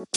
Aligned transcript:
Hola, 0.00 0.08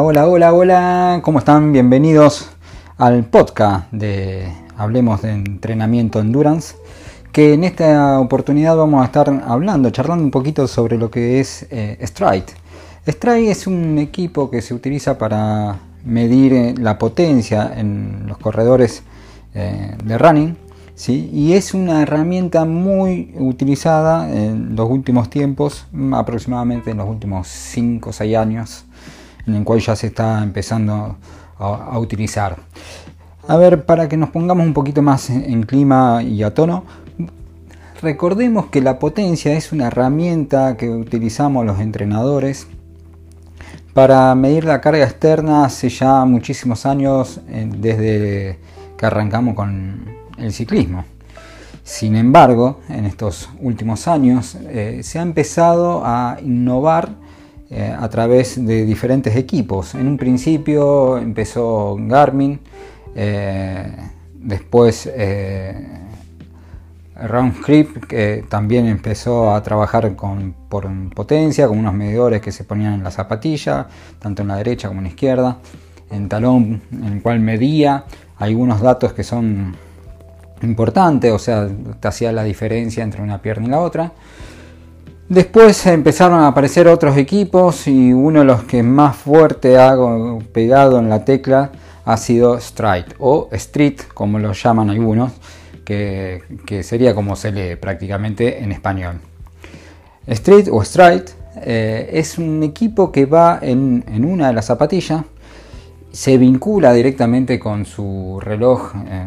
hola, 0.00 0.26
hola, 0.26 0.54
hola, 0.54 1.20
¿cómo 1.22 1.40
están? 1.40 1.72
Bienvenidos 1.72 2.48
al 2.96 3.24
podcast 3.24 3.92
de 3.92 4.50
Hablemos 4.78 5.20
de 5.20 5.32
Entrenamiento 5.32 6.20
Endurance, 6.20 6.76
que 7.32 7.52
en 7.52 7.64
esta 7.64 8.18
oportunidad 8.18 8.76
vamos 8.76 9.02
a 9.02 9.04
estar 9.04 9.28
hablando, 9.46 9.90
charlando 9.90 10.24
un 10.24 10.30
poquito 10.30 10.66
sobre 10.68 10.96
lo 10.96 11.10
que 11.10 11.40
es 11.40 11.66
eh, 11.70 11.98
Stride. 12.02 12.65
Stride 13.08 13.50
es 13.50 13.66
un 13.66 13.98
equipo 13.98 14.50
que 14.50 14.62
se 14.62 14.74
utiliza 14.74 15.16
para 15.16 15.76
medir 16.04 16.52
eh, 16.52 16.74
la 16.76 16.98
potencia 16.98 17.72
en 17.76 18.24
los 18.26 18.38
corredores 18.38 19.04
eh, 19.54 19.96
de 20.04 20.18
running, 20.18 20.56
¿sí? 20.96 21.30
y 21.32 21.52
es 21.52 21.72
una 21.72 22.02
herramienta 22.02 22.64
muy 22.64 23.32
utilizada 23.38 24.28
en 24.32 24.74
los 24.74 24.90
últimos 24.90 25.30
tiempos, 25.30 25.86
aproximadamente 26.14 26.90
en 26.90 26.96
los 26.96 27.08
últimos 27.08 27.46
5 27.46 28.10
o 28.10 28.12
6 28.12 28.36
años 28.36 28.84
en 29.46 29.54
el 29.54 29.64
cual 29.64 29.78
ya 29.80 29.94
se 29.94 30.08
está 30.08 30.42
empezando 30.42 31.16
a, 31.58 31.98
utilizar. 31.98 32.56
A 33.48 33.56
ver, 33.56 33.84
para 33.84 34.08
que 34.08 34.16
nos 34.16 34.30
pongamos 34.30 34.66
un 34.66 34.74
poquito 34.74 35.00
más 35.02 35.30
en, 35.30 35.62
clima 35.62 36.22
y 36.22 36.42
a 36.42 36.52
tono, 36.52 36.84
recordemos 38.02 38.66
que 38.66 38.80
la 38.80 38.98
potencia 38.98 39.52
es 39.52 39.72
una 39.72 39.86
herramienta 39.86 40.76
que 40.76 40.90
utilizamos 40.90 41.64
los 41.64 41.80
entrenadores 41.80 42.66
para 43.96 44.34
medir 44.34 44.66
la 44.66 44.78
carga 44.82 45.04
externa 45.04 45.64
hace 45.64 45.88
ya 45.88 46.22
muchísimos 46.26 46.84
años 46.84 47.40
eh, 47.48 47.66
desde 47.78 48.58
que 48.94 49.06
arrancamos 49.06 49.54
con 49.54 50.04
el 50.36 50.52
ciclismo. 50.52 51.06
Sin 51.82 52.14
embargo, 52.14 52.80
en 52.90 53.06
estos 53.06 53.48
últimos 53.58 54.06
años 54.06 54.54
eh, 54.68 55.00
se 55.02 55.18
ha 55.18 55.22
empezado 55.22 56.02
a 56.04 56.36
innovar 56.42 57.08
eh, 57.70 57.96
a 57.98 58.06
través 58.10 58.62
de 58.66 58.84
diferentes 58.84 59.34
equipos. 59.34 59.94
En 59.94 60.06
un 60.06 60.18
principio 60.18 61.16
empezó 61.16 61.96
Garmin, 61.98 62.60
después 64.34 65.10
eh, 67.18 67.26
Roundtrip, 67.26 68.06
que 68.06 68.44
también 68.48 68.86
empezó 68.86 69.54
a 69.54 69.62
trabajar 69.62 70.14
con, 70.16 70.54
por 70.68 70.88
potencia, 71.10 71.68
con 71.68 71.78
unos 71.78 71.94
medidores 71.94 72.40
que 72.40 72.52
se 72.52 72.64
ponían 72.64 72.94
en 72.94 73.04
la 73.04 73.10
zapatilla, 73.10 73.86
tanto 74.18 74.42
en 74.42 74.48
la 74.48 74.56
derecha 74.56 74.88
como 74.88 75.00
en 75.00 75.04
la 75.04 75.10
izquierda, 75.10 75.58
en 76.10 76.28
talón, 76.28 76.82
en 76.92 77.04
el 77.04 77.22
cual 77.22 77.40
medía 77.40 78.04
algunos 78.38 78.80
datos 78.80 79.12
que 79.12 79.24
son 79.24 79.76
importantes, 80.62 81.32
o 81.32 81.38
sea, 81.38 81.68
te 82.00 82.08
hacía 82.08 82.32
la 82.32 82.44
diferencia 82.44 83.02
entre 83.02 83.22
una 83.22 83.40
pierna 83.40 83.66
y 83.66 83.70
la 83.70 83.80
otra. 83.80 84.12
Después 85.28 85.84
empezaron 85.86 86.40
a 86.40 86.48
aparecer 86.48 86.86
otros 86.86 87.16
equipos 87.16 87.88
y 87.88 88.12
uno 88.12 88.40
de 88.40 88.44
los 88.44 88.62
que 88.62 88.82
más 88.82 89.16
fuerte 89.16 89.76
ha 89.76 89.96
pegado 90.52 91.00
en 91.00 91.08
la 91.08 91.24
tecla 91.24 91.72
ha 92.04 92.16
sido 92.16 92.60
Stride 92.60 93.16
o 93.18 93.48
Street, 93.50 94.02
como 94.14 94.38
lo 94.38 94.52
llaman 94.52 94.88
algunos, 94.88 95.32
que, 95.86 96.82
sería 96.82 97.14
como 97.14 97.36
se 97.36 97.52
lee 97.52 97.76
prácticamente 97.76 98.62
en 98.62 98.72
español. 98.72 99.20
Street 100.26 100.68
o 100.70 100.84
Stride 100.84 101.26
eh, 101.62 102.10
es 102.12 102.36
un 102.36 102.62
equipo 102.62 103.10
que 103.12 103.24
va 103.24 103.58
en, 103.62 104.04
una 104.24 104.48
de 104.48 104.52
las 104.52 104.66
zapatillas, 104.66 105.24
se 106.12 106.36
vincula 106.36 106.92
directamente 106.92 107.58
con 107.58 107.86
su 107.86 108.38
reloj, 108.42 108.92
eh, 109.08 109.26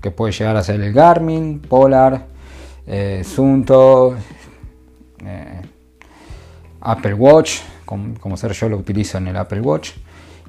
que 0.00 0.10
puede 0.10 0.32
llegar 0.32 0.56
a 0.56 0.64
ser 0.64 0.80
el 0.80 0.92
Garmin, 0.92 1.60
Polar, 1.60 2.26
eh, 2.86 3.22
Sunto, 3.24 4.16
eh, 5.24 5.62
Apple 6.80 7.14
Watch, 7.14 7.58
como, 7.84 8.36
ser 8.36 8.52
yo 8.52 8.68
lo 8.68 8.78
utilizo 8.78 9.18
en 9.18 9.28
el 9.28 9.36
Apple 9.36 9.60
Watch, 9.60 9.90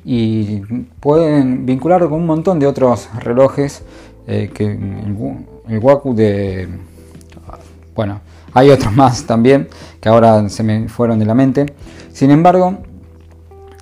y 0.05 0.59
pueden 0.99 1.65
vincularlo 1.65 2.09
con 2.09 2.19
un 2.19 2.27
montón 2.27 2.59
de 2.59 2.67
otros 2.67 3.09
relojes 3.19 3.83
eh, 4.27 4.51
que 4.53 4.65
el, 4.65 5.79
Waku 5.79 6.13
de... 6.13 6.67
Bueno, 7.95 8.21
hay 8.53 8.69
otros 8.69 8.93
más 8.95 9.23
también 9.25 9.67
que 10.01 10.09
ahora 10.09 10.47
se 10.49 10.63
me 10.63 10.89
fueron 10.89 11.17
de 11.17 11.25
la 11.25 11.33
mente. 11.33 11.65
Sin 12.11 12.31
embargo, 12.31 12.77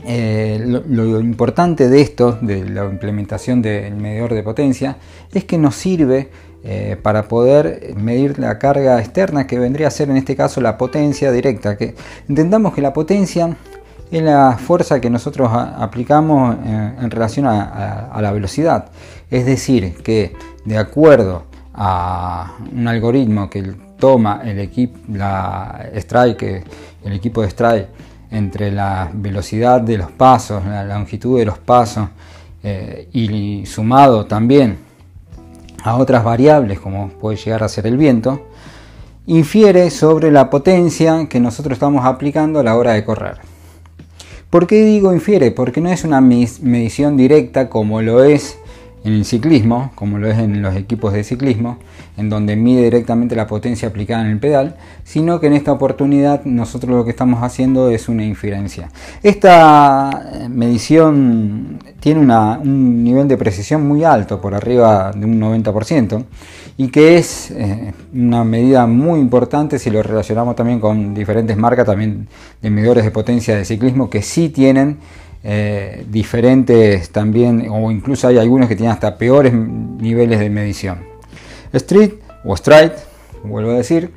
eh, 0.06 0.64
lo, 0.88 1.20
importante 1.20 1.90
de 1.90 2.02
esto, 2.02 2.38
de 2.42 2.70
la 2.70 2.86
implementación 2.86 3.62
del 3.62 3.96
medidor 3.96 4.34
de 4.34 4.44
potencia, 4.44 4.98
es 5.34 5.46
que 5.46 5.58
nos 5.58 5.76
sirve 5.76 6.30
eh, 6.64 6.96
para 7.02 7.28
poder 7.28 7.96
medir 7.98 8.38
la 8.38 8.60
carga 8.60 9.00
externa 9.00 9.48
que 9.48 9.58
vendría 9.58 9.88
a 9.88 9.92
ser 9.92 10.10
en 10.10 10.18
este 10.18 10.36
caso 10.36 10.62
la 10.62 10.78
potencia 10.78 11.32
directa. 11.32 11.76
Que 11.76 11.96
entendamos 12.30 12.74
que 12.76 12.82
la 12.82 12.94
potencia 12.94 13.58
es 14.18 14.24
la 14.24 14.58
fuerza 14.58 15.02
que 15.02 15.10
nosotros 15.10 15.50
aplicamos 15.52 16.56
eh, 16.66 16.94
en, 17.02 17.12
relación 17.12 17.48
a, 17.48 18.18
la 18.22 18.32
velocidad. 18.32 18.86
Es 19.30 19.46
decir, 19.46 19.96
que 20.04 20.34
de 20.64 20.78
acuerdo 20.78 21.44
a 21.74 22.54
un 22.74 22.88
algoritmo 22.88 23.50
que 23.50 23.76
toma 24.00 24.42
el 24.46 24.60
equipo, 24.60 24.98
la 25.12 25.90
strike, 25.96 26.64
el 27.04 27.12
equipo 27.12 27.42
de 27.42 27.50
strike 27.50 27.88
entre 28.32 28.72
la 28.72 29.10
velocidad 29.14 29.82
de 29.82 29.98
los 29.98 30.12
pasos, 30.12 30.64
la 30.66 30.86
longitud 30.86 31.38
de 31.38 31.46
los 31.46 31.58
pasos 31.58 32.08
eh, 32.64 33.10
y 33.12 33.66
sumado 33.66 34.26
también 34.26 34.78
a 35.84 35.98
otras 35.98 36.24
variables 36.24 36.80
como 36.80 37.10
puede 37.10 37.36
llegar 37.36 37.64
a 37.64 37.68
ser 37.68 37.86
el 37.86 37.98
viento, 37.98 38.48
infiere 39.28 39.90
sobre 39.90 40.32
la 40.32 40.50
potencia 40.50 41.28
que 41.28 41.42
nosotros 41.42 41.74
estamos 41.74 42.06
aplicando 42.06 42.62
a 42.62 42.64
la 42.64 42.78
hora 42.78 42.94
de 42.94 43.04
correr. 43.04 43.55
¿Por 44.56 44.68
qué 44.68 44.86
digo 44.86 45.14
infiere? 45.14 45.52
Porque 45.52 45.82
no 45.82 45.90
es 45.90 46.06
una 46.06 46.22
medición 46.22 47.18
directa 47.18 47.68
como 47.68 48.02
lo 48.02 48.24
es 48.24 48.58
en 49.04 49.12
el 49.12 49.26
ciclismo, 49.26 49.92
como 49.96 50.18
lo 50.18 50.32
es 50.32 50.38
en 50.38 50.62
los 50.62 50.78
equipos 50.78 51.12
de 51.12 51.26
ciclismo, 51.26 51.78
en 52.18 52.30
donde 52.30 52.56
mide 52.56 52.84
directamente 52.84 53.36
la 53.36 53.48
potencia 53.48 53.90
aplicada 53.90 54.22
en 54.22 54.32
el 54.32 54.40
pedal, 54.40 54.76
sino 55.04 55.40
que 55.40 55.48
en 55.48 55.54
esta 55.54 55.72
oportunidad 55.72 56.46
nosotros 56.46 56.96
lo 56.96 57.04
que 57.04 57.12
estamos 57.12 57.44
haciendo 57.44 57.90
es 57.90 58.08
una 58.10 58.24
inferencia. 58.24 58.90
Esta 59.22 60.30
eh, 60.34 60.50
medición 60.50 61.80
tiene 62.00 62.20
un 62.22 63.04
nivel 63.04 63.28
de 63.28 63.38
precisión 63.38 63.88
muy 63.88 64.04
alto, 64.04 64.40
por 64.40 64.54
arriba 64.54 65.12
de 65.12 65.26
un 65.26 65.40
90%, 65.42 66.24
y 66.78 66.90
que 66.90 67.18
es 67.18 67.52
eh, 67.52 67.94
una 68.14 68.44
medida 68.44 68.86
muy 68.86 69.20
importante 69.20 69.80
si 69.80 69.90
lo 69.90 70.04
relacionamos 70.04 70.56
también 70.56 70.80
con 70.80 71.14
diferentes 71.14 71.56
marcas 71.56 71.86
también 71.86 72.28
de 72.62 72.70
medidores 72.70 73.04
de 73.04 73.12
potencia 73.12 73.56
de 73.56 73.66
ciclismo 73.66 74.10
que 74.10 74.22
sí 74.22 74.50
tienen 74.50 74.98
eh, 75.44 76.04
diferentes 76.10 77.12
también, 77.12 77.68
o 77.70 77.92
incluso 77.92 78.28
hay 78.28 78.40
algunos 78.40 78.68
que 78.68 78.76
tienen 78.76 78.92
hasta 78.92 79.18
peores 79.18 79.54
niveles 79.54 80.40
de 80.40 80.50
medición. 80.50 81.15
Street 81.78 82.14
o 82.44 82.56
Stride, 82.56 82.94
vuelvo 83.44 83.72
a 83.72 83.76
decir, 83.76 84.12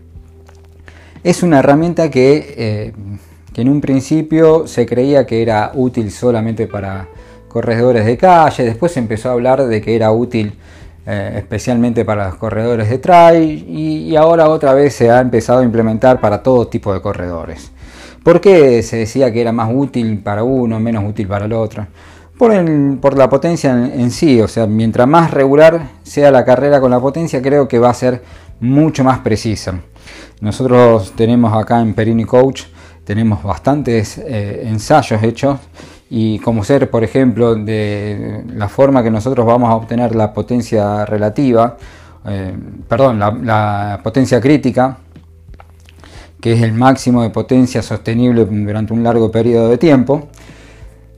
es 1.24 1.42
una 1.42 1.58
herramienta 1.58 2.10
que, 2.10 2.54
eh, 2.56 2.92
que 3.52 3.62
en 3.62 3.68
un 3.68 3.80
principio 3.80 4.66
se 4.66 4.86
creía 4.86 5.26
que 5.26 5.42
era 5.42 5.72
útil 5.74 6.10
solamente 6.10 6.66
para 6.66 7.08
corredores 7.48 8.04
de 8.04 8.16
calle, 8.16 8.64
después 8.64 8.92
se 8.92 9.00
empezó 9.00 9.30
a 9.30 9.32
hablar 9.32 9.66
de 9.66 9.80
que 9.80 9.96
era 9.96 10.12
útil 10.12 10.54
eh, 11.10 11.36
especialmente 11.38 12.04
para 12.04 12.26
los 12.26 12.34
corredores 12.34 12.90
de 12.90 12.98
trail 12.98 13.64
y, 13.66 14.14
ahora 14.14 14.50
otra 14.50 14.74
vez 14.74 14.94
se 14.94 15.10
ha 15.10 15.22
empezado 15.22 15.60
a 15.60 15.64
implementar 15.64 16.20
para 16.20 16.42
todo 16.42 16.68
tipo 16.68 16.92
de 16.92 17.00
corredores. 17.00 17.72
¿Por 18.22 18.42
qué 18.42 18.82
se 18.82 18.98
decía 18.98 19.32
que 19.32 19.40
era 19.40 19.50
más 19.50 19.70
útil 19.72 20.18
para 20.18 20.42
uno, 20.42 20.78
menos 20.78 21.02
útil 21.08 21.26
para 21.26 21.46
el 21.46 21.54
otro? 21.54 21.86
Por, 22.38 22.52
por 23.00 23.18
la 23.18 23.28
potencia 23.28 23.72
en, 23.72 24.10
sí, 24.12 24.40
o 24.40 24.46
sea, 24.46 24.66
mientras 24.66 25.08
más 25.08 25.32
regular 25.32 25.88
sea 26.04 26.30
la 26.30 26.44
carrera 26.44 26.80
con 26.80 26.90
la 26.90 27.00
potencia, 27.00 27.42
creo 27.42 27.66
que 27.66 27.80
va 27.80 27.90
a 27.90 27.94
ser 27.94 28.22
mucho 28.60 29.02
más 29.02 29.18
precisa. 29.18 29.80
Nosotros 30.40 31.12
tenemos 31.16 31.52
acá 31.52 31.80
en 31.80 31.94
Perini 31.94 32.24
Coach, 32.24 32.62
tenemos 33.04 33.42
bastantes 33.42 34.18
eh, 34.18 34.62
ensayos 34.66 35.20
hechos 35.22 35.58
y 36.10 36.38
como 36.38 36.62
ser, 36.62 36.88
por 36.88 37.02
ejemplo, 37.02 37.56
de 37.56 38.44
la 38.54 38.68
forma 38.68 39.02
que 39.02 39.10
nosotros 39.10 39.44
vamos 39.44 39.68
a 39.68 39.74
obtener 39.74 40.14
la 40.14 40.32
potencia 40.32 41.04
relativa, 41.04 41.76
eh, 42.24 42.56
perdón, 42.88 43.18
la 43.18 44.00
potencia 44.02 44.40
crítica, 44.40 44.98
que 46.40 46.52
es 46.52 46.62
el 46.62 46.72
máximo 46.72 47.22
de 47.22 47.30
potencia 47.30 47.82
sostenible 47.82 48.44
durante 48.44 48.92
un 48.92 49.02
largo 49.02 49.30
periodo 49.30 49.70
de 49.70 49.78
tiempo. 49.78 50.28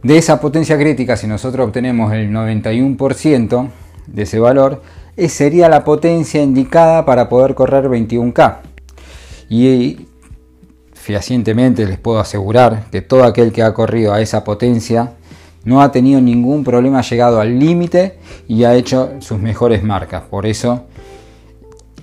De 0.03 0.17
esa 0.17 0.41
potencia 0.41 0.79
crítica, 0.79 1.17
si 1.17 1.27
nosotros 1.27 1.67
obtenemos 1.67 2.13
el 2.13 2.31
91% 2.31 3.69
de 4.07 4.23
ese 4.23 4.39
valor, 4.39 4.83
sería 5.29 5.69
la 5.69 5.85
potencia 5.85 6.43
indicada 6.43 7.05
para 7.05 7.29
poder 7.29 7.55
correr 7.55 7.85
21K. 7.89 8.57
Y 9.51 10.07
fehacientemente 10.95 11.87
les 11.87 11.99
puedo 11.99 12.19
asegurar 12.19 12.85
que 12.91 13.03
todo 13.03 13.25
aquel 13.25 13.53
que 13.53 13.63
ha 13.63 13.75
corrido 13.75 14.15
a 14.15 14.21
esa 14.21 14.45
potencia 14.45 15.13
no 15.65 15.83
ha 15.83 15.93
tenido 15.93 16.21
ningún 16.21 16.65
problema, 16.65 17.01
ha 17.01 17.03
llegado 17.03 17.41
al 17.41 17.59
límite 17.59 18.19
y 18.49 18.65
ha 18.65 18.75
hecho 18.75 19.11
sus 19.19 19.39
mejores 19.39 19.83
marcas. 19.83 20.23
Por 20.23 20.47
eso 20.47 20.85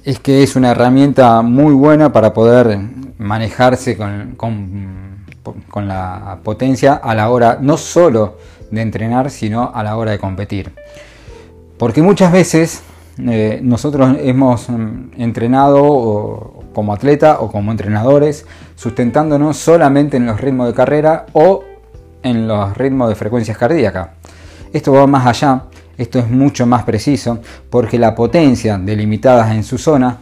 es 0.04 0.20
que 0.20 0.44
es 0.44 0.56
una 0.56 0.72
herramienta 0.72 1.42
muy 1.42 1.74
buena 1.74 2.12
para 2.12 2.34
poder 2.34 2.80
manejarse 3.18 3.98
con, 3.98 4.36
con, 4.36 5.07
la 5.76 6.40
potencia 6.44 6.96
a 6.96 7.16
la 7.16 7.30
hora 7.30 7.58
no 7.62 7.78
solo 7.78 8.38
de 8.72 8.82
entrenar, 8.82 9.30
sino 9.30 9.72
a 9.74 9.84
la 9.84 9.98
hora 9.98 10.12
de 10.12 10.20
competir. 10.20 10.74
Porque 11.78 12.02
muchas 12.02 12.32
veces 12.32 12.82
eh, 13.20 13.60
nosotros 13.64 14.18
hemos 14.20 14.70
mm, 14.70 15.12
entrenado 15.18 16.54
como 16.74 16.94
atleta 16.94 17.40
o 17.40 17.52
como 17.52 17.72
entrenadores 17.72 18.46
sustentándonos 18.76 19.58
solamente 19.58 20.18
en 20.18 20.26
los 20.26 20.40
ritmos 20.40 20.68
de 20.68 20.74
carrera 20.74 21.26
o 21.34 21.64
en 22.22 22.48
los 22.48 22.78
ritmos 22.78 23.10
de 23.10 23.16
frecuencias 23.16 23.58
cardíacas. 23.58 24.10
Esto 24.74 24.92
va 24.92 25.08
más 25.08 25.26
allá, 25.26 25.64
esto 25.98 26.20
es 26.20 26.30
mucho 26.30 26.66
más 26.66 26.84
preciso 26.84 27.40
porque 27.70 27.98
la 27.98 28.14
potencia 28.14 28.78
delimitada 28.78 29.54
en 29.56 29.64
su 29.64 29.78
zona 29.78 30.18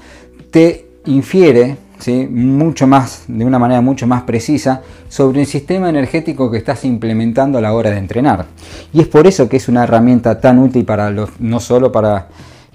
te 0.52 0.88
infiere 1.06 1.78
mucho 2.30 2.88
más, 2.88 3.24
de 3.28 3.46
una 3.46 3.60
manera 3.60 3.82
mucho 3.82 4.08
más 4.08 4.24
precisa 4.24 4.82
sobre 5.08 5.42
el 5.42 5.48
sistema 5.48 5.90
energético 5.90 6.52
que 6.52 6.58
estás 6.58 6.86
implementando 6.86 7.58
a 7.58 7.62
la 7.62 7.74
hora 7.74 7.92
de 7.92 7.98
entrenar. 7.98 8.46
Y 8.94 9.02
es 9.02 9.08
por 9.08 9.28
eso 9.28 9.50
que 9.50 9.58
es 9.58 9.68
una 9.68 9.84
herramienta 9.84 10.40
tan 10.40 10.60
útil 10.60 10.86
para 10.86 11.10
los, 11.10 11.40
no 11.40 11.60
solo 11.60 11.92
para 11.92 12.28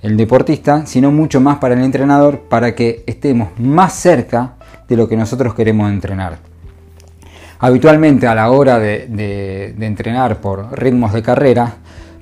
el 0.03 0.17
deportista, 0.17 0.87
sino 0.87 1.11
mucho 1.11 1.41
más 1.41 1.59
para 1.59 1.75
el 1.75 1.83
entrenador 1.83 2.41
para 2.41 2.75
que 2.75 3.05
estemos 3.07 3.51
más 3.59 3.93
cerca 3.93 4.55
de 4.89 4.97
lo 4.97 5.09
que 5.09 5.17
nosotros 5.17 5.55
queremos 5.55 5.91
entrenar. 5.91 6.39
Habitualmente 7.59 8.27
a 8.27 8.35
la 8.35 8.51
hora 8.51 8.79
de, 8.79 9.75
entrenar 9.81 10.41
por 10.41 10.79
ritmos 10.79 11.13
de 11.13 11.23
carrera, 11.23 11.75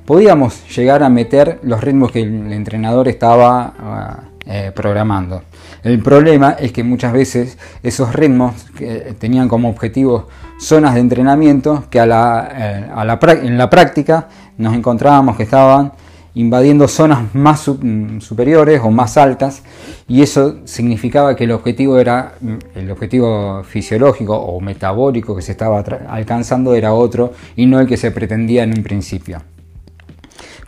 podíamos 0.04 0.66
llegar 0.76 1.04
a 1.04 1.08
meter 1.08 1.60
los 1.62 1.80
ritmos 1.80 2.10
que 2.10 2.22
el 2.22 2.52
entrenador 2.52 3.06
estaba 3.06 3.74
ah, 3.78 4.18
eh, 4.46 4.72
programando. 4.74 5.42
El 5.84 6.02
problema 6.02 6.52
es 6.58 6.72
que 6.72 6.82
muchas 6.82 7.12
veces 7.12 7.58
esos 7.82 8.12
ritmos 8.12 8.54
que 8.76 9.14
tenían 9.18 9.48
como 9.48 9.68
objetivo 9.68 10.28
zonas 10.58 10.94
de 10.94 11.00
entrenamiento 11.00 11.84
que 11.88 12.00
a 12.00 12.06
la, 12.06 12.48
eh, 12.52 13.38
en 13.42 13.58
la 13.58 13.70
práctica 13.70 14.28
nos 14.56 14.74
encontrábamos 14.74 15.36
que 15.36 15.44
estaban 15.44 15.92
invadiendo 16.34 16.86
zonas 16.86 17.34
más 17.34 17.68
mm, 17.68 18.20
superiores 18.20 18.80
o 18.82 18.90
más 18.90 19.16
altas 19.16 19.62
y 20.06 20.22
eso 20.22 20.58
significaba 20.64 21.34
que 21.34 21.44
el 21.44 21.52
objetivo 21.52 21.98
era 21.98 22.34
mm, 22.40 22.56
el 22.76 22.90
objetivo 22.90 23.62
fisiológico 23.64 24.36
o 24.36 24.60
metabólico 24.60 25.34
que 25.34 25.42
se 25.42 25.52
estaba 25.52 25.80
alcanzando 26.08 26.74
era 26.74 26.92
otro 26.92 27.32
y 27.56 27.66
no 27.66 27.80
el 27.80 27.86
que 27.86 27.96
se 27.96 28.10
pretendía 28.10 28.62
en 28.62 28.70
un 28.76 28.82
principio. 28.82 29.42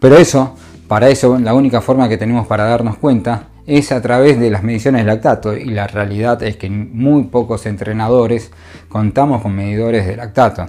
Pero 0.00 0.16
eso, 0.16 0.56
para 0.88 1.08
eso 1.08 1.38
la 1.38 1.54
única 1.54 1.80
forma 1.80 2.08
que 2.08 2.16
tenemos 2.16 2.46
para 2.46 2.64
darnos 2.64 2.96
cuenta 2.96 3.48
es 3.66 3.92
a 3.92 4.00
través 4.00 4.38
de 4.40 4.50
las 4.50 4.62
mediciones 4.62 5.02
de 5.02 5.06
lactato 5.06 5.56
y 5.56 5.66
la 5.66 5.86
realidad 5.86 6.42
es 6.42 6.56
que 6.56 6.70
muy 6.70 7.24
pocos 7.24 7.66
entrenadores 7.66 8.50
contamos 8.88 9.42
con 9.42 9.54
medidores 9.54 10.06
de 10.06 10.16
lactato. 10.16 10.66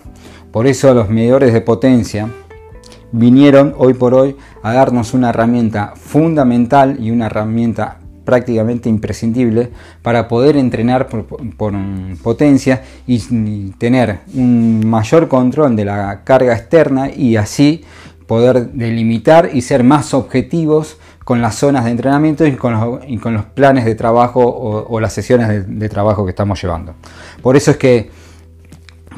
Por 0.52 0.68
eso 0.68 0.94
los 0.94 1.10
medidores 1.10 1.54
de 1.54 1.62
potencia 1.62 2.28
vinieron 3.12 3.74
hoy 3.78 3.94
por 3.94 4.14
hoy 4.14 4.36
a 4.64 4.74
darnos 4.74 5.14
una 5.14 5.30
herramienta 5.30 5.94
fundamental 5.96 6.98
y 7.00 7.12
una 7.12 7.28
herramienta 7.28 7.98
prácticamente 8.26 8.88
imprescindible 8.88 9.70
para 10.02 10.28
poder 10.28 10.56
entrenar 10.56 11.08
por, 11.08 11.26
potencia 12.22 12.84
y, 13.08 13.72
tener 13.78 14.20
un 14.34 14.86
mayor 14.86 15.28
control 15.28 15.76
de 15.76 15.86
la 15.86 16.24
carga 16.24 16.54
externa 16.54 17.10
y 17.10 17.36
así 17.36 17.84
poder 18.28 18.72
delimitar 18.72 19.50
y 19.54 19.62
ser 19.62 19.84
más 19.84 20.14
objetivos 20.14 20.98
con 21.24 21.42
las 21.42 21.56
zonas 21.56 21.86
de 21.86 21.92
entrenamiento 21.92 22.46
y 22.46 22.56
con 22.56 23.34
los, 23.34 23.46
planes 23.46 23.86
de 23.86 23.96
trabajo 23.96 24.42
o, 24.44 25.00
las 25.00 25.14
sesiones 25.14 25.66
de, 25.68 25.90
trabajo 25.90 26.26
que 26.26 26.32
estamos 26.32 26.62
llevando. 26.62 26.96
Por 27.42 27.56
eso 27.56 27.72
es 27.72 27.78
que 27.78 28.10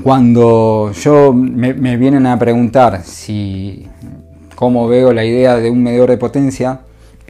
cuando 0.02 0.92
yo 0.92 1.34
me, 1.34 1.98
vienen 1.98 2.26
a 2.26 2.38
preguntar 2.38 3.04
si 3.04 3.88
cómo 4.56 4.88
veo 4.88 5.14
la 5.14 5.24
idea 5.24 5.56
de 5.56 5.70
un 5.70 5.84
medidor 5.84 6.10
de 6.10 6.18
potencia, 6.18 6.82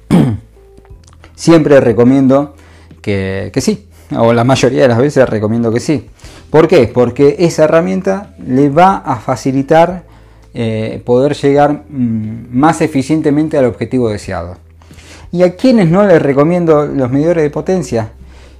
siempre 1.35 1.79
recomiendo 1.79 2.55
que, 3.01 3.51
sí, 3.57 3.87
o 4.17 4.33
la 4.33 4.43
mayoría 4.43 4.83
de 4.83 4.87
las 4.87 4.97
veces 4.97 5.27
recomiendo 5.29 5.71
que 5.71 5.79
sí. 5.79 6.09
¿Por 6.49 6.67
qué? 6.67 6.87
Porque 6.87 7.35
esa 7.39 7.65
herramienta 7.65 8.33
le 8.45 8.69
va 8.69 8.97
a 8.97 9.17
facilitar 9.17 10.03
eh, 10.53 11.01
poder 11.03 11.33
llegar 11.33 11.85
mm, 11.89 12.47
más 12.51 12.81
eficientemente 12.81 13.57
al 13.57 13.65
objetivo 13.65 14.09
deseado. 14.09 14.57
¿Y 15.31 15.41
a 15.41 15.55
quienes 15.55 15.89
no 15.89 16.05
les 16.05 16.21
recomiendo 16.21 16.85
los 16.85 17.09
medidores 17.09 17.44
de 17.44 17.50
potencia? 17.50 18.11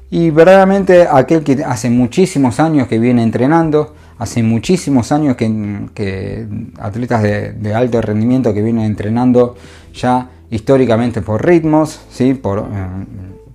Y 0.10 0.32
verdaderamente 0.32 1.08
aquel 1.10 1.44
que 1.44 1.64
hace 1.64 1.92
muchísimos 1.92 2.60
años 2.60 2.88
que 2.88 2.98
viene 2.98 3.22
entrenando, 3.22 3.94
hace 4.18 4.42
muchísimos 4.42 5.12
años 5.12 5.36
que, 5.36 6.48
atletas 6.80 7.22
de, 7.22 7.74
alto 7.76 8.02
rendimiento 8.02 8.54
que 8.54 8.64
vienen 8.64 8.86
entrenando 8.86 9.56
ya 9.94 10.30
históricamente 10.50 11.22
por 11.22 11.46
ritmos, 11.46 12.02
¿sí? 12.10 12.34
por, 12.34 12.60
eh, 12.60 12.64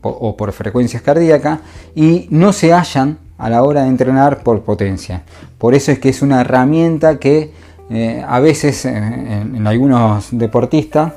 o 0.03 0.37
por 0.37 0.53
frecuencias 0.53 1.03
cardíacas, 1.03 1.59
y 1.97 2.29
no 2.31 2.53
se 2.53 2.73
hallan 2.73 3.19
a 3.37 3.49
la 3.51 3.63
hora 3.63 3.83
de 3.83 3.89
entrenar 3.89 4.43
por 4.43 4.63
potencia. 4.63 5.23
Por 5.59 5.75
eso 5.75 5.93
es 5.93 5.99
que 5.99 6.09
es 6.09 6.23
una 6.23 6.41
herramienta 6.41 7.19
que 7.19 7.53
eh, 7.91 8.25
a 8.27 8.41
veces 8.41 8.85
en 8.85 9.67
algunos 9.67 10.29
deportistas 10.31 11.13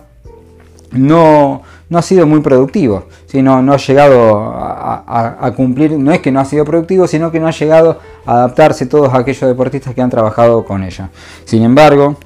no, 0.92 1.62
no 1.90 1.98
ha 1.98 2.02
sido 2.02 2.28
muy 2.28 2.42
productivo, 2.42 3.06
sino 3.26 3.62
no 3.62 3.74
ha 3.74 3.78
llegado 3.78 4.54
a, 4.56 5.54
cumplir, 5.56 5.92
no 5.92 6.12
es 6.12 6.20
que 6.20 6.32
no 6.32 6.40
ha 6.40 6.46
sido 6.46 6.66
productivo, 6.66 7.08
sino 7.08 7.32
que 7.32 7.40
no 7.40 7.48
ha 7.48 7.52
llegado 7.52 8.00
a 8.26 8.34
adaptarse 8.34 8.86
todos 8.86 9.14
aquellos 9.14 9.50
deportistas 9.50 9.94
que 9.94 10.02
han 10.02 10.10
trabajado 10.10 10.66
con 10.66 10.84
ella. 10.84 11.10
Sin 11.46 11.64
embargo, 11.64 12.18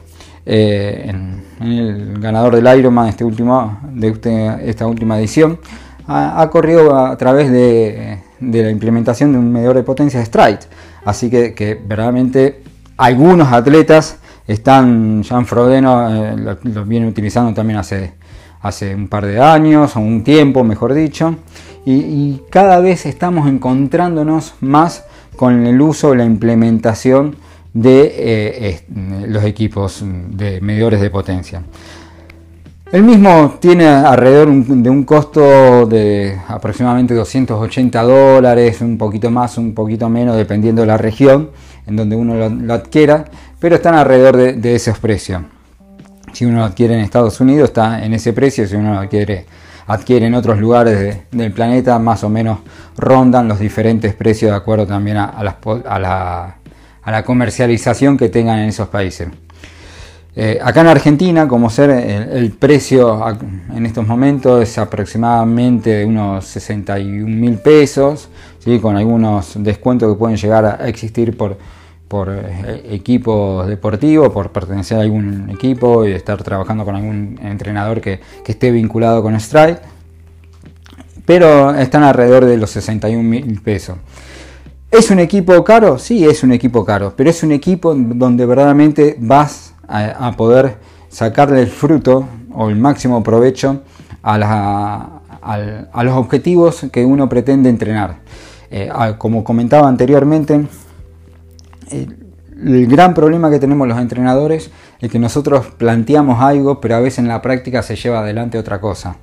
eh, 0.45 1.05
en, 1.07 1.45
el 1.61 2.19
ganador 2.19 2.55
del 2.55 2.77
Ironman 2.77 3.07
este 3.07 3.23
último, 3.23 3.79
de 3.91 4.09
este, 4.09 4.69
esta 4.69 4.85
última 4.87 5.17
edición, 5.17 5.59
ha, 6.07 6.47
corrido 6.51 6.95
a 6.95 7.17
través 7.17 7.51
de, 7.51 8.19
la 8.39 8.69
implementación 8.69 9.31
de 9.31 9.39
un 9.39 9.51
medidor 9.51 9.75
de 9.75 9.83
potencia 9.83 10.19
de 10.19 10.25
Stride. 10.25 10.59
Así 11.03 11.29
que, 11.29 11.55
que 11.55 11.73
verdaderamente 11.73 12.61
algunos 12.97 13.51
atletas 13.51 14.19
están, 14.47 15.23
Jean 15.23 15.45
Frodeno 15.45 16.09
eh, 16.09 16.37
lo, 16.37 16.57
lo 16.63 16.85
viene 16.85 17.07
utilizando 17.07 17.53
también 17.53 17.79
hace 17.79 18.13
hace 18.65 18.95
un 18.95 19.07
par 19.07 19.27
de 19.27 19.39
años 19.39 19.95
o 19.95 19.99
un 19.99 20.23
tiempo, 20.23 20.63
mejor 20.63 20.95
dicho, 20.95 21.35
y, 21.85 22.41
cada 22.49 22.79
vez 22.79 23.05
estamos 23.05 23.47
encontrándonos 23.47 24.55
más 24.61 25.05
con 25.35 25.67
el 25.67 25.79
uso 25.79 26.15
la 26.15 26.25
implementación 26.25 27.35
de 27.73 28.11
eh, 28.15 28.81
los 29.27 29.43
equipos 29.43 30.03
de 30.03 30.61
medidores 30.61 30.99
de 30.99 31.11
potencia. 31.11 31.61
El 32.91 33.03
mismo 33.03 33.57
tiene 33.59 33.87
alrededor 33.87 34.51
de 34.51 34.89
un 34.89 35.03
costo 35.03 35.85
de 35.85 36.39
aproximadamente 36.47 37.13
280 37.13 38.01
dólares, 38.01 38.81
un 38.81 38.97
poquito 38.97 39.29
más, 39.29 39.59
un 39.59 39.75
poquito 39.75 40.09
menos, 40.09 40.37
dependiendo 40.37 40.81
de 40.81 40.87
la 40.87 40.97
región 40.97 41.51
en 41.85 41.95
donde 41.95 42.15
uno 42.15 42.49
lo, 42.49 42.73
adquiera, 42.73 43.25
pero 43.59 43.75
están 43.75 43.95
alrededor 43.95 44.37
de 44.55 44.75
esos 44.75 44.99
precios. 44.99 45.41
Si 46.35 46.43
uno 46.43 46.65
adquiere 46.65 46.95
en 46.95 46.99
Estados 46.99 47.39
Unidos 47.39 47.69
está 47.69 48.03
en 48.03 48.13
ese 48.13 48.33
precio, 48.33 48.67
si 48.67 48.75
uno 48.75 48.99
adquiere, 48.99 49.45
adquiere 49.87 50.25
en 50.25 50.33
otros 50.33 50.59
lugares 50.59 51.19
del 51.31 51.53
planeta, 51.53 51.97
más 51.97 52.25
o 52.25 52.29
menos 52.29 52.59
rondan 52.97 53.47
los 53.47 53.57
diferentes 53.57 54.13
precios 54.13 54.51
de 54.51 54.57
acuerdo 54.57 54.85
también 54.85 55.15
a, 55.15 55.41
la, 55.41 57.23
comercialización 57.23 58.17
que 58.17 58.27
tengan 58.27 58.59
en 58.59 58.67
esos 58.67 58.89
países. 58.89 59.29
Eh, 60.35 60.59
acá 60.61 60.81
en 60.81 60.87
Argentina, 60.87 61.47
como 61.47 61.69
ser 61.69 61.89
el, 61.89 62.51
precio 62.51 63.23
en 63.73 63.85
estos 63.85 64.05
momentos 64.05 64.61
es 64.61 64.77
aproximadamente 64.77 65.91
de 65.91 66.05
unos 66.05 66.43
61 66.47 67.25
mil 67.33 67.59
pesos, 67.59 68.27
¿sí? 68.59 68.79
con 68.79 68.97
algunos 68.97 69.53
descuentos 69.63 70.11
que 70.11 70.19
pueden 70.19 70.35
llegar 70.35 70.65
a 70.65 70.89
existir 70.89 71.37
por, 71.37 71.57
por 72.07 72.29
eh, 72.29 72.83
equipos 72.91 73.67
deportivos, 73.67 74.31
por 74.31 74.51
pertenecer 74.51 74.97
a 74.97 75.01
algún 75.01 75.49
equipo 75.49 76.05
y 76.05 76.11
estar 76.11 76.41
trabajando 76.43 76.85
con 76.85 76.95
algún 76.95 77.39
entrenador 77.41 78.01
que, 78.01 78.19
esté 78.45 78.71
vinculado 78.71 79.23
con 79.23 79.35
Strike. 79.35 79.81
Pero 81.25 81.73
están 81.73 82.03
alrededor 82.03 82.45
de 82.45 82.57
los 82.57 82.69
61 82.69 83.23
mil 83.23 83.61
pesos. 83.61 83.97
¿Es 84.91 85.09
un 85.09 85.19
equipo 85.19 85.63
caro? 85.63 85.97
Sí, 85.97 86.23
es 86.23 86.43
un 86.43 86.51
equipo 86.51 86.85
caro, 86.85 87.13
pero 87.17 87.29
es 87.29 87.41
un 87.43 87.51
equipo 87.51 87.95
donde 87.95 88.45
verdaderamente 88.45 89.17
vas 89.19 89.73
a, 89.87 90.31
poder 90.37 90.77
sacarle 91.09 91.61
el 91.61 91.67
fruto 91.67 92.27
o 92.53 92.69
el 92.69 92.75
máximo 92.75 93.21
provecho 93.23 93.81
a, 94.23 96.01
los 96.03 96.13
objetivos 96.13 96.85
que 96.91 97.03
uno 97.03 97.27
pretende 97.27 97.69
entrenar. 97.69 98.19
Eh, 98.69 98.89
como 99.17 99.43
comentaba 99.43 99.87
anteriormente, 99.87 100.65
el 101.91 102.87
gran 102.87 103.13
problema 103.13 103.49
que 103.49 103.59
tenemos 103.59 103.87
los 103.87 103.99
entrenadores 103.99 104.71
es 104.99 105.11
que 105.11 105.19
nosotros 105.19 105.67
planteamos 105.77 106.41
algo, 106.41 106.79
pero 106.79 106.95
a 106.95 106.99
veces 106.99 107.19
en 107.19 107.27
la 107.27 107.41
práctica 107.41 107.83
se 107.83 107.95
lleva 107.95 108.19
adelante 108.19 108.57
otra 108.57 108.79
cosa. 108.79 109.17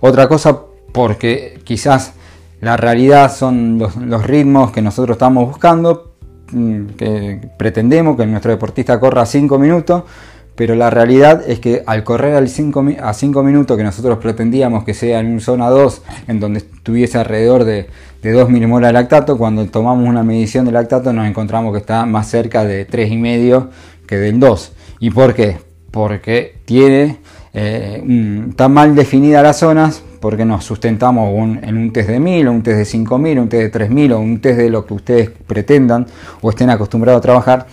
Otra 0.00 0.28
cosa 0.28 0.60
porque 0.92 1.60
quizás 1.64 2.14
la 2.60 2.76
realidad 2.76 3.32
son 3.32 3.78
los, 3.78 4.26
ritmos 4.26 4.70
que 4.70 4.82
nosotros 4.82 5.16
estamos 5.16 5.46
buscando, 5.48 6.14
mm, 6.52 6.86
que 6.96 7.50
pretendemos 7.56 8.16
que 8.16 8.26
nuestro 8.26 8.50
deportista 8.50 8.98
corra 8.98 9.26
5 9.26 9.58
minutos, 9.58 10.04
pero 10.58 10.74
la 10.74 10.90
realidad 10.90 11.48
es 11.48 11.60
que 11.60 11.84
al 11.86 12.02
correr 12.02 12.34
al 12.34 12.46
a 13.00 13.14
5 13.14 13.42
minutos 13.44 13.76
que 13.76 13.84
nosotros 13.84 14.18
pretendíamos 14.18 14.82
que 14.82 14.92
sea 14.92 15.20
en 15.20 15.28
un 15.28 15.40
zona 15.40 15.70
2, 15.70 16.02
en 16.26 16.40
donde 16.40 16.58
estuviese 16.58 17.16
alrededor 17.16 17.62
de, 17.62 17.86
de 18.24 18.32
2 18.32 18.50
milimolar 18.50 18.88
de 18.88 18.94
lactato, 18.94 19.38
cuando 19.38 19.64
tomamos 19.66 20.08
una 20.08 20.24
medición 20.24 20.64
de 20.64 20.72
lactato 20.72 21.12
nos 21.12 21.28
encontramos 21.28 21.72
que 21.72 21.78
está 21.78 22.04
más 22.06 22.28
cerca 22.28 22.64
de 22.64 22.88
3,5 22.88 23.68
que 24.04 24.16
del 24.16 24.40
2. 24.40 24.72
¿Y 24.98 25.10
por 25.10 25.32
qué? 25.32 25.58
Porque 25.92 26.56
tiene, 26.64 27.18
eh, 27.54 28.02
está 28.50 28.68
mal 28.68 28.96
definidas 28.96 29.44
las 29.44 29.60
zonas, 29.60 30.02
porque 30.18 30.44
nos 30.44 30.64
sustentamos 30.64 31.30
en 31.62 31.76
un 31.76 31.92
test 31.92 32.08
de 32.08 32.18
1000, 32.18 32.48
o 32.48 32.50
un 32.50 32.62
test 32.64 32.78
de 32.78 32.84
5000, 32.84 33.38
un 33.38 33.48
test 33.48 33.62
de 33.62 33.68
3000, 33.68 34.12
o 34.12 34.18
un 34.18 34.40
test 34.40 34.58
de 34.58 34.70
lo 34.70 34.84
que 34.84 34.94
ustedes 34.94 35.30
pretendan 35.30 36.04
o 36.40 36.50
estén 36.50 36.68
acostumbrados 36.68 37.20
a 37.20 37.22
trabajar 37.22 37.66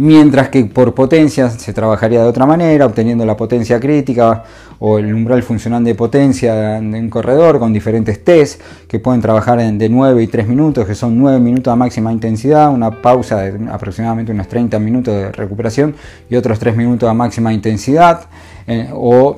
mientras 0.00 0.48
que 0.48 0.64
por 0.64 0.94
potencia 0.94 1.50
se 1.50 1.74
trabajaría 1.74 2.22
de 2.22 2.26
otra 2.26 2.46
manera, 2.46 2.86
obteniendo 2.86 3.26
la 3.26 3.36
potencia 3.36 3.78
crítica 3.78 4.44
o 4.78 4.98
el 4.98 5.12
umbral 5.12 5.42
funcional 5.42 5.84
de 5.84 5.94
potencia 5.94 6.78
en 6.78 6.94
un 6.94 7.10
corredor 7.10 7.58
con 7.58 7.70
diferentes 7.70 8.24
test 8.24 8.62
que 8.88 8.98
pueden 8.98 9.20
trabajar 9.20 9.58
de 9.60 9.88
9 9.90 10.22
y 10.22 10.26
3 10.26 10.48
minutos, 10.48 10.86
que 10.86 10.94
son 10.94 11.18
9 11.18 11.38
minutos 11.38 11.70
a 11.70 11.76
máxima 11.76 12.10
intensidad, 12.10 12.72
una 12.72 12.90
pausa 13.02 13.42
de 13.42 13.70
aproximadamente 13.70 14.32
unos 14.32 14.48
30 14.48 14.78
minutos 14.78 15.14
de 15.14 15.32
recuperación 15.32 15.94
y 16.30 16.36
otros 16.36 16.58
3 16.58 16.74
minutos 16.76 17.06
a 17.06 17.12
máxima 17.12 17.52
intensidad, 17.52 18.22
eh, 18.66 18.88
o 18.94 19.36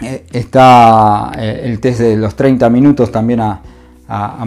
eh, 0.00 0.24
está 0.32 1.32
eh, 1.36 1.64
el 1.64 1.80
test 1.80 2.00
de 2.00 2.16
los 2.16 2.34
30 2.34 2.70
minutos 2.70 3.12
también 3.12 3.40
a 3.40 3.60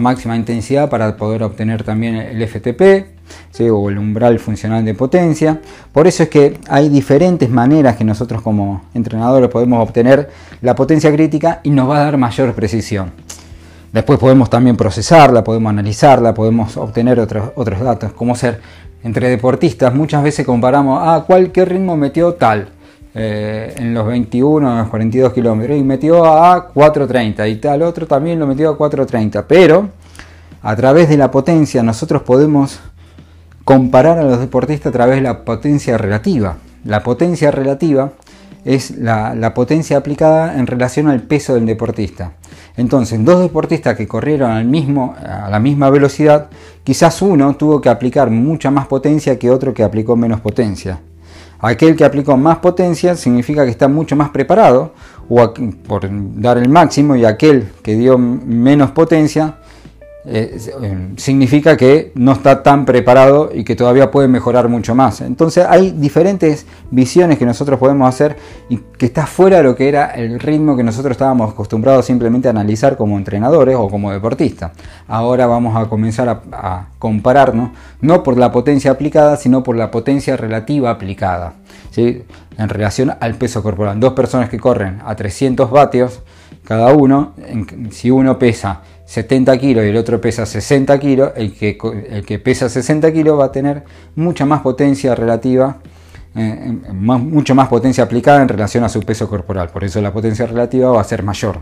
máxima 0.00 0.36
intensidad 0.36 0.90
para 0.90 1.16
poder 1.16 1.44
obtener 1.44 1.84
también 1.84 2.16
el 2.16 2.46
FTP 2.48 3.13
o 3.60 3.88
el 3.88 3.98
umbral 3.98 4.38
funcional 4.38 4.84
de 4.84 4.94
potencia. 4.94 5.60
Por 5.92 6.06
eso 6.06 6.24
es 6.24 6.28
que 6.28 6.58
hay 6.68 6.88
diferentes 6.88 7.48
maneras 7.48 7.96
que 7.96 8.04
nosotros 8.04 8.42
como 8.42 8.82
entrenadores 8.94 9.48
podemos 9.48 9.86
obtener 9.86 10.28
la 10.60 10.74
potencia 10.74 11.12
crítica 11.12 11.60
y 11.62 11.70
nos 11.70 11.88
va 11.88 11.98
a 11.98 12.04
dar 12.04 12.16
mayor 12.16 12.52
precisión. 12.54 13.12
Después 13.92 14.18
podemos 14.18 14.50
también 14.50 14.76
procesarla, 14.76 15.44
podemos 15.44 15.70
analizarla, 15.70 16.34
podemos 16.34 16.76
obtener 16.76 17.20
otros, 17.20 17.50
otros 17.54 17.80
datos, 17.80 18.12
como 18.12 18.34
ser 18.34 18.60
entre 19.04 19.28
deportistas. 19.28 19.94
Muchas 19.94 20.24
veces 20.24 20.44
comparamos, 20.44 20.98
ah, 21.00 21.22
¿cuál, 21.24 21.52
¿qué 21.52 21.64
ritmo 21.64 21.96
metió 21.96 22.34
tal? 22.34 22.68
Eh, 23.14 23.72
en 23.76 23.94
los 23.94 24.04
21, 24.08 24.68
en 24.68 24.78
los 24.78 24.88
42 24.88 25.32
kilómetros 25.32 25.78
y 25.78 25.84
metió 25.84 26.24
a 26.24 26.74
4.30 26.74 27.48
y 27.48 27.56
tal 27.56 27.82
otro 27.82 28.08
también 28.08 28.40
lo 28.40 28.46
metió 28.48 28.70
a 28.70 28.76
4.30. 28.76 29.44
Pero 29.46 29.90
a 30.60 30.74
través 30.74 31.08
de 31.08 31.16
la 31.16 31.30
potencia 31.30 31.80
nosotros 31.84 32.22
podemos 32.22 32.80
comparar 33.64 34.18
a 34.18 34.24
los 34.24 34.40
deportistas 34.40 34.90
a 34.90 34.92
través 34.92 35.16
de 35.16 35.22
la 35.22 35.44
potencia 35.44 35.98
relativa. 35.98 36.58
La 36.84 37.02
potencia 37.02 37.50
relativa 37.50 38.12
es 38.64 38.96
la, 38.96 39.52
potencia 39.54 39.96
aplicada 39.96 40.58
en 40.58 40.66
relación 40.66 41.08
al 41.08 41.22
peso 41.22 41.54
del 41.54 41.66
deportista. 41.66 42.32
Entonces, 42.76 43.24
dos 43.24 43.40
deportistas 43.40 43.96
que 43.96 44.08
corrieron 44.08 44.50
al 44.50 44.64
mismo, 44.64 45.14
a 45.18 45.48
la 45.50 45.58
misma 45.60 45.90
velocidad, 45.90 46.48
quizás 46.82 47.20
uno 47.22 47.56
tuvo 47.56 47.80
que 47.80 47.88
aplicar 47.88 48.30
mucha 48.30 48.70
más 48.70 48.86
potencia 48.86 49.38
que 49.38 49.50
otro 49.50 49.72
que 49.72 49.82
aplicó 49.82 50.16
menos 50.16 50.40
potencia. 50.40 51.00
Aquel 51.60 51.96
que 51.96 52.04
aplicó 52.04 52.36
más 52.36 52.58
potencia 52.58 53.14
significa 53.16 53.64
que 53.64 53.70
está 53.70 53.88
mucho 53.88 54.16
más 54.16 54.30
preparado 54.30 54.92
o 55.28 55.54
por 55.86 56.08
dar 56.10 56.58
el 56.58 56.68
máximo 56.68 57.16
y 57.16 57.24
aquel 57.24 57.68
que 57.82 57.96
dio 57.96 58.18
menos 58.18 58.90
potencia 58.90 59.58
eh, 60.26 60.58
eh, 60.82 61.08
significa 61.16 61.76
que 61.76 62.10
no 62.14 62.32
está 62.32 62.62
tan 62.62 62.86
preparado 62.86 63.50
y 63.52 63.62
que 63.62 63.76
todavía 63.76 64.10
puede 64.10 64.26
mejorar 64.26 64.70
mucho 64.70 64.94
más. 64.94 65.20
Entonces 65.20 65.66
hay 65.68 65.90
diferentes 65.90 66.66
visiones 66.90 67.36
que 67.36 67.44
nosotros 67.44 67.78
podemos 67.78 68.08
hacer 68.08 68.36
y 68.70 68.78
que 68.78 69.04
está 69.04 69.26
fuera 69.26 69.58
de 69.58 69.64
lo 69.64 69.76
que 69.76 69.86
era 69.86 70.06
el 70.12 70.40
ritmo 70.40 70.78
que 70.78 70.82
nosotros 70.82 71.12
estábamos 71.12 71.52
acostumbrados 71.52 72.06
simplemente 72.06 72.48
a 72.48 72.52
analizar 72.52 72.96
como 72.96 73.18
entrenadores 73.18 73.76
o 73.76 73.90
como 73.90 74.12
deportistas. 74.12 74.72
Ahora 75.08 75.46
vamos 75.46 75.76
a 75.76 75.90
comenzar 75.90 76.42
a, 76.52 76.86
compararnos 76.98 77.72
no 78.00 78.22
por 78.22 78.38
la 78.38 78.50
potencia 78.50 78.92
aplicada, 78.92 79.36
sino 79.36 79.62
por 79.62 79.76
la 79.76 79.90
potencia 79.90 80.38
relativa 80.38 80.90
aplicada. 80.90 81.54
En 81.96 82.68
relación 82.68 83.14
al 83.20 83.34
peso 83.34 83.62
corporal. 83.62 84.00
Dos 84.00 84.14
personas 84.14 84.48
que 84.48 84.58
corren 84.58 85.00
a 85.04 85.14
300 85.14 85.70
vatios 85.70 86.22
cada 86.64 86.92
uno, 86.92 87.34
si 87.90 88.10
uno 88.10 88.38
pesa 88.38 88.80
70 89.06 89.58
kilos 89.58 89.84
y 89.84 89.88
el 89.88 89.96
otro 89.96 90.20
pesa 90.20 90.46
60 90.46 90.98
kilos, 90.98 91.32
el 91.36 91.52
que, 91.52 91.78
el 92.10 92.24
que 92.24 92.38
pesa 92.38 92.68
60 92.68 93.12
kilos 93.12 93.38
va 93.38 93.46
a 93.46 93.52
tener 93.52 93.84
mucha 94.16 94.46
más 94.46 94.62
potencia 94.62 95.14
relativa, 95.14 95.78
eh, 96.34 96.78
mucho 96.92 97.54
más 97.54 97.68
potencia 97.68 98.04
aplicada 98.04 98.42
en 98.42 98.48
relación 98.48 98.82
a 98.84 98.88
su 98.88 99.00
peso 99.00 99.28
corporal. 99.28 99.68
Por 99.68 99.84
eso 99.84 100.00
la 100.00 100.12
potencia 100.12 100.46
relativa 100.46 100.90
va 100.90 101.00
a 101.00 101.04
ser 101.04 101.22
mayor. 101.22 101.60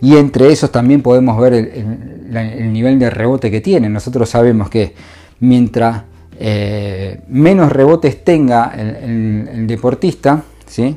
Y 0.00 0.16
entre 0.16 0.52
esos 0.52 0.70
también 0.70 1.02
podemos 1.02 1.40
ver 1.40 1.54
el, 1.54 2.72
nivel 2.72 2.98
de 2.98 3.10
rebote 3.10 3.50
que 3.50 3.60
tiene. 3.60 3.88
Nosotros 3.88 4.28
sabemos 4.28 4.70
que 4.70 4.94
mientras 5.40 6.04
eh, 6.38 7.20
menos 7.28 7.72
rebotes 7.72 8.22
tenga 8.22 8.72
el, 8.76 9.66
deportista, 9.66 10.42
¿sí? 10.66 10.96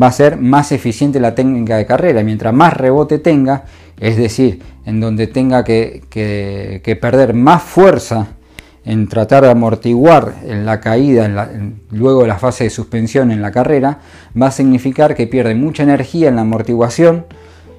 va 0.00 0.08
a 0.08 0.12
ser 0.12 0.36
más 0.36 0.70
eficiente 0.70 1.18
la 1.18 1.34
técnica 1.34 1.76
de 1.76 1.86
carrera. 1.86 2.22
Mientras 2.22 2.54
más 2.54 2.74
rebote 2.74 3.18
tenga, 3.18 3.64
es 4.00 4.16
decir, 4.16 4.62
en 4.86 5.00
donde 5.00 5.26
tenga 5.26 5.62
que, 5.62 6.98
perder 7.00 7.34
más 7.34 7.62
fuerza 7.62 8.28
en 8.84 9.08
tratar 9.08 9.44
de 9.44 9.50
amortiguar 9.50 10.36
en 10.44 10.64
la 10.64 10.80
caída 10.80 11.50
luego 11.90 12.22
de 12.22 12.28
la 12.28 12.38
fase 12.38 12.64
de 12.64 12.70
suspensión 12.70 13.30
en 13.30 13.42
la 13.42 13.52
carrera, 13.52 13.98
va 14.40 14.46
a 14.46 14.50
significar 14.50 15.14
que 15.14 15.26
pierde 15.26 15.54
mucha 15.54 15.82
energía 15.82 16.28
en 16.28 16.36
la 16.36 16.42
amortiguación 16.42 17.26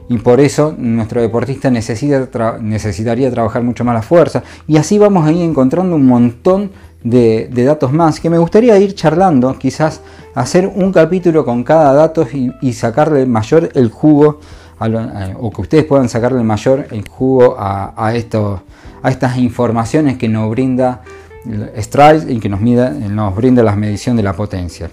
y 0.10 0.18
por 0.18 0.40
eso 0.40 0.76
nuestro 0.78 1.22
deportista 1.22 1.72
necesita 1.72 2.58
necesitaría 2.62 3.32
trabajar 3.32 3.64
mucho 3.64 3.84
más 3.84 3.96
la 3.96 4.02
fuerza. 4.02 4.44
Y 4.68 4.78
así 4.78 4.98
vamos 5.00 5.26
a 5.26 5.32
ir 5.32 5.42
encontrando 5.42 5.96
un 5.96 6.06
montón 6.06 6.72
de, 7.04 7.50
datos 7.66 7.92
más 7.92 8.20
que 8.20 8.30
me 8.30 8.38
gustaría 8.38 8.78
ir 8.78 8.94
charlando, 8.94 9.58
quizás 9.58 10.02
hacer 10.36 10.68
un 10.68 10.92
capítulo 10.92 11.46
con 11.46 11.64
cada 11.64 11.94
dato 11.94 12.28
y, 12.62 12.74
sacarle 12.74 13.26
mayor 13.26 13.70
el 13.74 13.90
jugo 13.90 14.40
o 15.40 15.52
que 15.52 15.62
ustedes 15.62 15.86
puedan 15.86 16.10
sacarle 16.10 16.44
mayor 16.44 16.88
el 16.92 17.08
jugo 17.08 17.56
a, 17.58 17.94
a, 17.96 18.08
a 18.10 19.10
estas 19.10 19.38
informaciones 19.38 20.18
que 20.18 20.28
nos 20.28 20.50
brinda 20.50 21.02
Strides 21.80 22.30
y 22.30 22.40
que 22.40 22.50
nos, 22.50 22.62
nos 22.62 23.36
brinda 23.36 23.64
la 23.64 23.76
medición 23.76 24.16
de 24.16 24.24
la 24.24 24.34
potencia. 24.34 24.90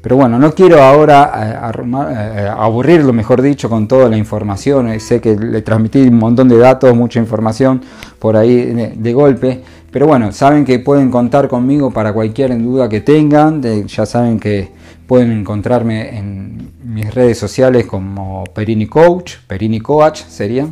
Pero 0.00 0.16
bueno, 0.16 0.36
no 0.38 0.52
quiero 0.52 0.82
ahora 0.82 1.72
eh, 1.72 2.40
eh, 2.40 2.48
aburrirlo, 2.48 3.12
mejor 3.12 3.40
dicho, 3.40 3.68
con 3.68 3.86
toda 3.86 4.08
la 4.08 4.16
información. 4.16 4.98
Sé 4.98 5.20
que 5.20 5.36
le 5.36 5.62
transmití 5.62 6.00
un 6.02 6.18
montón 6.18 6.48
de 6.48 6.58
datos, 6.58 6.94
mucha 6.94 7.20
información 7.20 7.80
por 8.18 8.36
ahí 8.36 8.92
de, 8.96 9.12
golpe. 9.12 9.62
Pero 9.92 10.08
bueno, 10.08 10.32
saben 10.32 10.64
que 10.64 10.80
pueden 10.80 11.10
contar 11.10 11.46
conmigo 11.46 11.92
para 11.92 12.12
cualquier 12.12 12.60
duda 12.60 12.88
que 12.88 13.00
tengan. 13.00 13.62
ya 13.86 14.04
saben 14.04 14.40
que 14.40 14.70
pueden 15.06 15.32
encontrarme 15.32 16.16
en 16.16 16.72
mis 16.84 17.12
redes 17.14 17.38
sociales 17.38 17.86
como 17.86 18.44
Perini 18.54 18.86
Coach, 18.86 19.36
Perini 19.46 19.80
Coach 19.80 20.22
sería. 20.28 20.68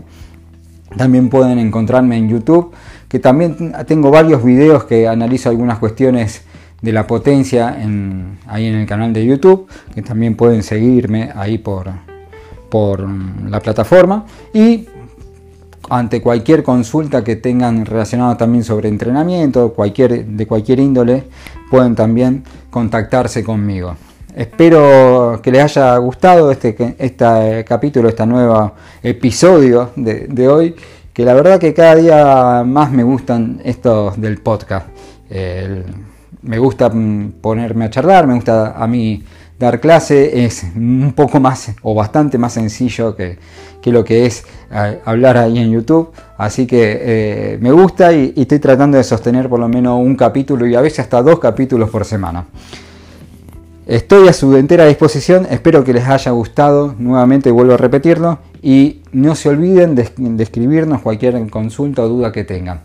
También 0.97 1.29
pueden 1.29 1.59
encontrarme 1.59 2.17
en 2.17 2.29
YouTube, 2.29 2.73
que 3.09 3.19
también 3.19 3.73
tengo 3.87 4.11
varios 4.11 4.45
videos 4.45 4.85
que 4.85 5.07
analizo 5.07 5.49
algunas 5.49 5.79
cuestiones 5.79 6.43
de 6.83 6.93
la 6.93 7.07
potencia 7.07 7.81
en, 7.81 8.39
ahí 8.47 8.67
en 8.67 8.75
el 8.75 8.87
canal 8.87 9.13
de 9.13 9.25
YouTube, 9.25 9.69
que 9.95 10.03
también 10.03 10.35
pueden 10.35 10.63
seguirme 10.63 11.31
ahí 11.35 11.59
por, 11.59 11.91
por 12.71 13.09
la 13.09 13.61
plataforma. 13.61 14.27
Y 14.53 14.89
ante 15.89 16.21
cualquier 16.21 16.63
consulta 16.63 17.23
que 17.23 17.37
tengan 17.37 17.85
relacionada 17.85 18.37
también 18.37 18.65
sobre 18.65 18.89
entrenamiento, 18.89 19.75
de 19.77 20.47
cualquier 20.47 20.81
índole, 20.81 21.25
pueden 21.71 21.95
también 21.95 22.45
contactarse 22.71 23.45
conmigo. 23.45 23.97
Espero 24.35 25.41
que 25.43 25.51
les 25.51 25.63
haya 25.63 25.97
gustado 25.97 26.51
este, 26.51 26.95
este 26.99 27.65
capítulo, 27.67 28.09
este 28.09 28.27
nuevo 28.27 28.73
episodio 29.03 29.91
de, 29.97 30.49
hoy, 30.49 30.75
que 31.13 31.25
la 31.25 31.35
verdad 31.35 31.59
que 31.59 31.75
cada 31.75 31.97
día 31.97 32.63
más 32.65 32.93
me 32.93 33.03
gustan 33.03 33.61
estos 33.65 34.21
del 34.21 34.39
podcast. 34.39 34.87
me 36.43 36.59
gusta 36.59 36.93
ponerme 37.41 37.87
a 37.87 37.91
charlar, 37.91 38.27
me 38.27 38.35
gusta 38.35 38.73
a 38.77 38.87
mí 38.87 39.23
dar 39.61 39.79
clase 39.79 40.45
es 40.45 40.65
un 40.75 41.13
poco 41.15 41.39
más 41.39 41.73
o 41.83 41.95
bastante 41.95 42.39
más 42.39 42.55
sencillo 42.55 43.15
que, 43.15 43.37
lo 43.85 44.03
que 44.03 44.25
es 44.25 44.45
eh, 44.73 45.01
hablar 45.05 45.37
ahí 45.37 45.59
en 45.59 45.71
YouTube. 45.71 46.13
Así 46.39 46.67
que 46.67 46.99
eh, 47.01 47.59
me 47.61 47.71
gusta 47.71 48.13
y, 48.13 48.33
estoy 48.37 48.59
tratando 48.59 48.97
de 48.97 49.05
sostener 49.05 49.51
por 49.51 49.61
lo 49.61 49.69
menos 49.69 50.01
un 50.01 50.17
capítulo 50.17 50.67
y 50.67 50.75
a 50.75 50.81
veces 50.81 51.01
hasta 51.01 51.21
dos 51.21 51.39
capítulos 51.39 51.91
por 51.91 52.07
semana. 52.07 52.47
Estoy 53.91 54.29
a 54.29 54.33
su 54.33 54.55
entera 54.55 54.87
disposición, 54.87 55.49
espero 55.51 55.83
que 55.83 55.93
les 55.93 56.07
haya 56.07 56.31
gustado, 56.31 56.95
nuevamente 56.97 57.51
vuelvo 57.51 57.75
a 57.75 57.77
repetirlo, 57.77 58.39
y 58.63 59.01
no 59.11 59.35
se 59.35 59.49
olviden 59.49 59.97
de, 59.97 60.09
escribirnos 60.41 61.03
cualquier 61.03 61.45
consulta 61.51 62.03
o 62.03 62.09
duda 62.09 62.31
que 62.31 62.45
tengan. 62.45 62.83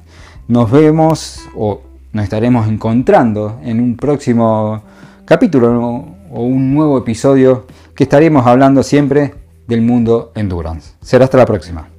Nos 0.47 0.71
vemos 0.71 1.41
o 1.55 1.81
nos 2.11 2.23
estaremos 2.23 2.67
encontrando 2.67 3.59
en 3.63 3.81
un 3.81 3.95
próximo 3.97 4.81
capítulo 5.25 6.05
o 6.31 6.41
un 6.41 6.73
nuevo 6.73 6.97
episodio 6.97 7.67
que 7.93 8.05
estaremos 8.05 8.47
hablando 8.47 8.81
siempre 8.81 9.35
del 9.67 9.83
mundo 9.83 10.31
endurance. 10.33 10.93
Será 11.01 11.25
hasta 11.25 11.37
la 11.37 11.45
próxima. 11.45 11.94